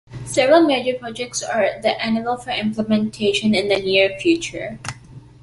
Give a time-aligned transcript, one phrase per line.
[0.25, 4.79] Several major projects are on the anvil for implementation in the near future.